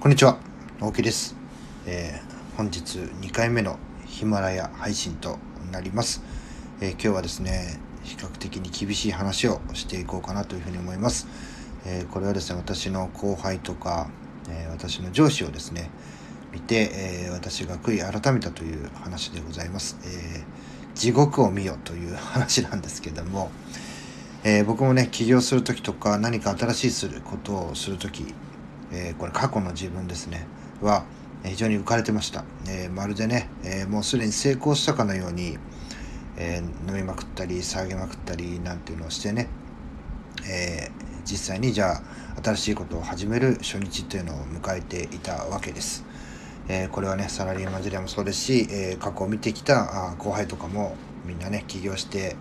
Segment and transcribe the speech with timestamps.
[0.00, 0.38] こんにちは、
[0.80, 1.36] 大木です、
[1.84, 5.36] えー、本日2回目のヒマラヤ配信と
[5.70, 6.22] なります、
[6.80, 11.28] えー、今日はですね、比較的に厳しい話をしていこうかなというふうに思います。
[11.84, 14.08] えー、これはですね、私の後輩とか、
[14.48, 15.90] え私の上司をですね、
[16.50, 19.98] 見て、え私が悔い改めたという話でございます。
[20.06, 20.44] え
[20.94, 23.50] 地獄を見よという話なんですけども、
[24.44, 28.34] え、僕もね起業する時とか何か新しいすることをする時、
[28.92, 30.46] えー、これ過去の自分ですね。
[30.80, 31.04] は
[31.44, 35.58] 非常に浮かれてました、えー、まるでね、えもうすでに成功したかのように、
[36.36, 39.48] え飲みまくったり下げまくったりなんていうのをしてね、
[40.48, 40.90] え
[41.24, 42.02] 実際にじゃあ
[42.42, 46.04] 新しいことを始める初日というのを迎えていたわけです、
[46.68, 52.36] えこれはねサラリーマン時代もそうですし、え過去を見てきたあ後輩とかもみんなね起業して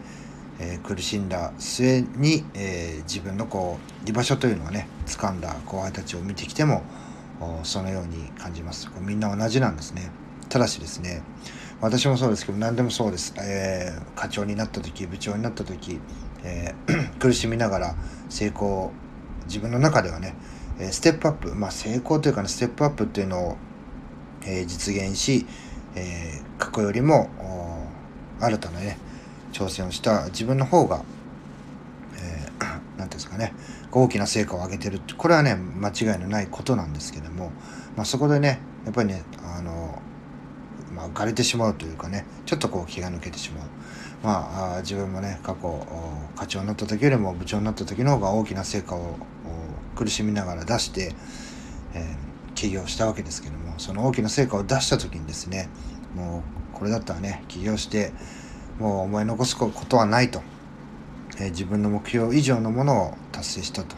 [0.60, 6.84] えー、苦しんだ末に、えー、自分のこう居場所というのをね掴んだ後輩たちを見てきても
[7.64, 8.90] そのように感じます。
[9.00, 10.12] みんな同じなんですね。
[10.50, 11.22] ただしですね
[11.80, 16.00] 私もそうですけど何でもそうです、えー、課長になった時部長になった時、
[16.44, 16.74] え
[17.20, 17.96] 苦しみながら
[18.30, 18.92] 成功
[19.46, 20.36] 自分の中ではね
[20.92, 23.58] ステップアップまあ成功というかねステップアップっていうのを、
[24.46, 25.46] え実現し、
[25.96, 27.30] え過去よりも
[28.40, 28.98] 新たなね
[29.52, 31.04] 挑戦をした自分の方が、
[32.18, 33.54] えー、 て言うんですかね、
[33.92, 37.52] 大きな成果を上げてるってこれはね、間違いのないことなんですけども、
[37.96, 40.02] まあ、そこでね、やっぱりね、あの、
[40.94, 43.68] まあ、浮かれてしまうというかね、ちょっとこう気が抜けてしまう。
[44.22, 45.86] まあ、自分もね、過去、
[46.36, 49.16] 課長になった時よりも部長になった時の方が大きな成果を
[49.96, 51.16] 苦しみながら出して、
[51.94, 55.70] えー、起業したわけですけども、その大きな成果を出した時にですね、
[56.16, 58.12] もうこれだったらね、起業して、
[58.80, 60.42] もう思い残すことはないと、
[61.38, 63.96] えー、自分の目標以上のものを達成したと。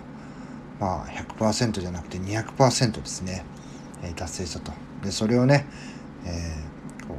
[0.79, 3.45] まあ100%じゃなくて200%ですね、
[4.03, 4.73] えー、達成したと。
[5.03, 5.67] で、それをね、
[6.25, 7.15] えー、こ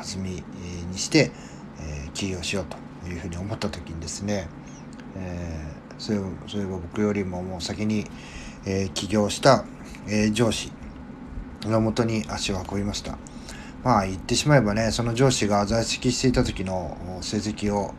[0.00, 0.42] う、弾み
[0.90, 1.30] にして、
[1.78, 4.48] えー、起業しようというふうに思った時にですね、
[5.16, 8.06] えー、それそれは僕よりももう先に、
[8.64, 9.64] えー、起業した、
[10.08, 10.72] えー、上司
[11.62, 13.18] のもとに足を運びました。
[13.86, 17.94] まあ言ってしまえばねその上司が在籍していた時の成績を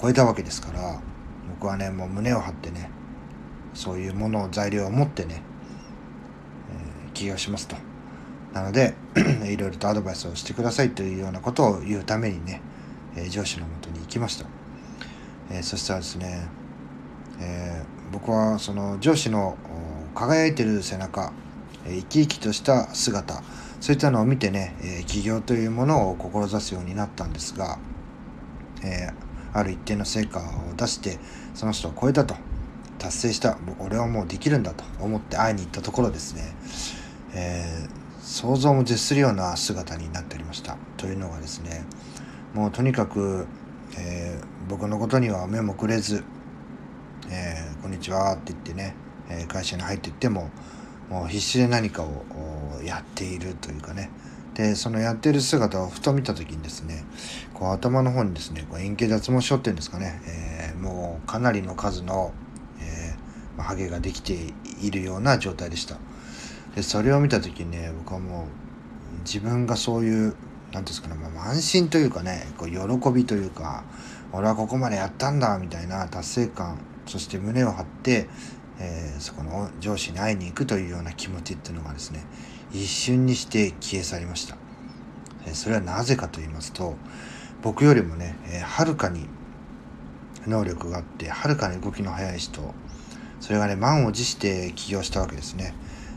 [0.00, 1.00] 超えたわけですから
[1.48, 2.88] 僕はねもう胸を張ってね
[3.74, 5.42] そういうものを材料を持ってね、
[7.04, 7.74] えー、起業しますと。
[8.52, 8.94] なので
[9.50, 12.62] いろいろとアドバイスをしてくださいというようなことを言うためにね、
[13.16, 14.46] えー、上司のもとに行きました、
[15.50, 16.48] えー、そしたらですね、
[17.40, 17.82] え
[18.12, 19.56] 僕はその上司の
[20.14, 21.32] 輝いてる背中
[21.84, 23.42] 生き生きとした姿
[23.80, 27.78] そういったのを見てね、え起業というものを志すようになったんですが、
[28.82, 31.18] えー、ある一定の成果を出して
[31.54, 32.34] その人を超えたと。
[33.00, 33.56] 達成した。
[33.78, 36.54] 俺はもうできるんだと思って会いに行ったところですね、
[37.34, 40.76] えー、想像も絶するような姿になっておりました。
[40.98, 41.86] というのがですね
[42.52, 43.46] もうとにかく、
[43.98, 46.22] えー、僕のことには目もくれず
[47.30, 48.94] 「えー、こんにちは」って言ってね、
[49.48, 50.50] 会社に入っていっても
[51.08, 52.06] もう必死で何かを
[52.76, 54.10] をやっているというかね。
[54.54, 57.04] でそのやってる姿をふと見た時にですね
[57.54, 62.32] こう頭の方にですねこう円形脱毛症っていうんですかね、えー、もうかなりの数の、
[62.80, 65.96] えーまあ、ハゲができているような状態でした。
[66.74, 70.34] でそれを見た時にね僕はもう自分がそういう
[70.72, 73.84] 何ですかね、まあ、安心というかねこう喜びというか
[74.32, 78.28] 俺はここまでやったんだみたいな達成感そして胸を張って
[78.80, 82.24] えー、そこの上司に会いに行くというような気持ちっていうのがですね
[82.72, 84.56] 一瞬にして消え去りました、
[85.46, 86.96] えー、それはなぜかと言いますと
[87.62, 89.26] 僕よりもねはる、えー、かに
[90.46, 92.74] 能力があってはるかに動きの速い人
[93.40, 95.74] それがね満を持して起業したわけですね、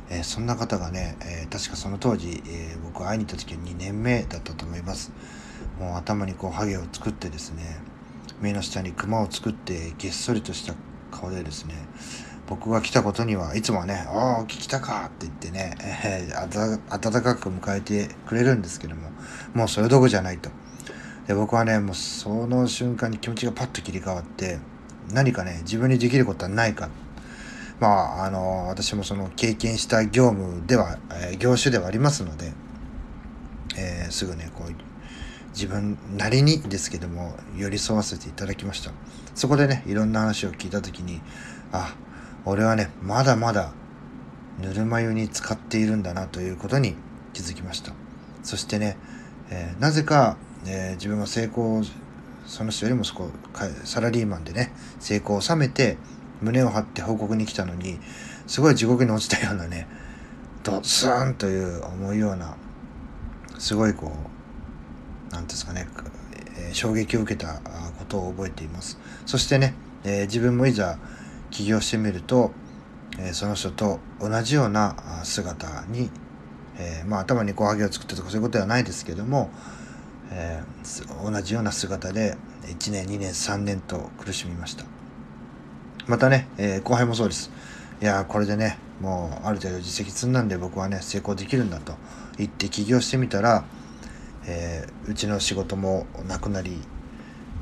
[0.10, 5.12] えー、そんな方がね、えー、確かその当時、えー、僕会いに行った時は2年目だったと思います。
[5.80, 7.80] もう頭にこうハゲを作ってですね
[8.42, 10.76] 目の下にクマを作ってげっそりとした
[11.12, 11.76] 顔でですね
[12.48, 19.10] 僕が来たことにはいつもはね、おお、来たかって言ってね、えー、温かく迎えてくれるんですけども、
[19.54, 20.50] もうそれどころじゃないと。
[21.28, 24.60] で、僕はね、もうその瞬間に気持ちがパッと切り替わって、
[25.12, 26.90] 何かね、自分にできることはないか。
[27.80, 32.52] まあ、あの、私もその経験した業務では、えー、業種ではありますので、
[33.78, 34.74] えー、すぐね、こう、
[35.54, 38.92] 自分なりにですけども、寄り添わせていただきました。
[39.36, 41.22] そこでね、いろんな話を聞いたときに、
[41.72, 41.96] あ、
[42.46, 43.72] 俺はね、まだまだ
[44.60, 46.96] ぬるま湯に使っているんだなということに
[47.34, 47.94] 気づきました。
[48.44, 48.98] そしてね、
[49.50, 51.84] えー、なぜか、えー、自分が成功、
[52.46, 53.30] その人よりもそこ、
[53.86, 55.98] サラリーマンでね、成功を収めて、
[56.42, 58.00] 胸を張って報告に来たのに、
[58.48, 59.88] すごい地獄に落ちたようなね、
[60.64, 62.56] ドスーンという思うような
[63.60, 64.14] すごいこ
[65.30, 65.88] う何ですかね、
[66.58, 67.56] えー、衝撃を受けた
[68.00, 69.76] ことを覚えていますそしてね、
[70.06, 70.98] えー、自分もいざ
[71.54, 72.52] 起業してみると、
[73.20, 76.10] えー、その人と同じような姿に、
[76.78, 79.52] えまあ頭にこうハゲを作ってとかそういうことではないですけども、
[80.32, 80.64] え
[81.24, 84.84] 同じような姿で1年2年3年と苦しみました。
[86.08, 87.52] またね、え後輩もそうです。
[88.02, 91.94] いやこれでねもうある程度実績積んだんで僕はね成功できるんだと
[92.38, 93.64] 言って起業してみたら、
[94.46, 96.82] え、うちの仕事もなくなり、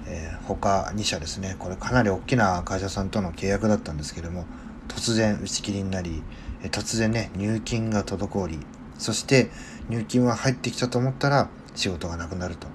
[0.08, 4.46] えー、他2社ですねこれかなり大きな会社さんとの契約だったんですけども
[4.88, 6.22] 突然打ち切りになり、
[6.64, 8.60] え突然ね入金が滞り
[8.98, 9.50] そして
[9.90, 12.68] 入金は入ってきたと思ったら仕事がなくなると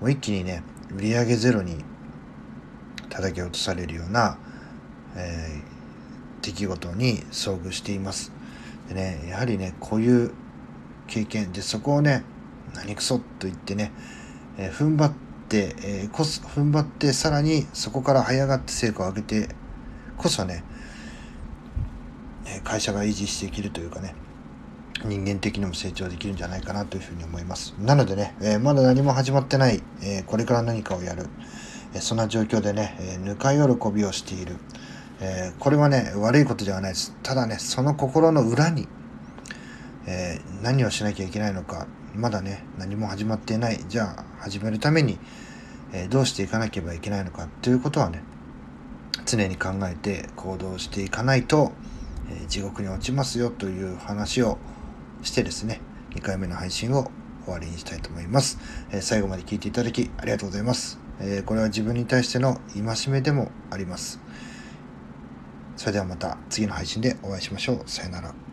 [0.00, 0.62] もう一気にね
[0.96, 1.84] 売上ゼロに
[3.08, 4.38] 叩き落とされるような、
[5.16, 5.74] えー
[6.44, 8.30] 出来事に遭遇しています。
[8.88, 10.32] でね、やはりね、こういう
[11.06, 12.22] 経験で、そこをね、
[12.74, 13.92] 何くそと言ってね、
[14.58, 15.12] えー、踏ん張っ
[15.54, 19.48] て、えー、こそ、踏ん張って、さらにそこから這い上がって成果を上げて
[20.16, 20.64] こそね、
[22.64, 24.16] 会社が維持していけるというかね、
[25.04, 27.72] 人間的にも成長できるんじゃないかなというふうに思います。
[27.78, 31.26] なのでね、えー、まだ何も始まってない、えー、これから何かをやる、
[31.94, 34.56] えー、そんな状況でね、えぬか喜びをしている、
[35.20, 37.14] え、これはね、悪いことではないです。
[37.22, 38.88] ただね、その心の裏に、
[40.06, 43.80] え、何をしなきゃいけないのか、まだね、何も始まっていない。
[43.88, 45.18] じゃあ、始めるために、
[45.92, 48.22] えー、どうしていかなければいけないのかということはね、
[49.26, 51.72] 常に考えて行動していかないと、
[52.30, 54.58] え地獄に落ちますよという話を
[55.22, 55.80] してですね、
[56.14, 57.10] 2回目の配信を
[57.44, 58.58] 終わりにしたいと思います。
[58.92, 60.98] え最後まで聞いていただきありがとうございます。
[61.20, 64.20] えこれは自分に対しての戒めでもあります。
[65.76, 67.82] それではまた次の配信でお会いしましょう。
[67.86, 68.43] さよなら。